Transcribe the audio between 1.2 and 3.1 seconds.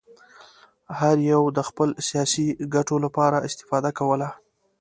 یوه د خپلو سیاسي ګټو